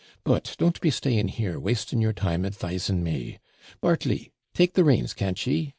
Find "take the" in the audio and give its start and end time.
4.51-4.83